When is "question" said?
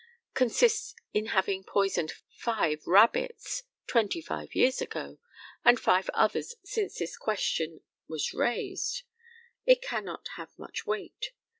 7.15-7.81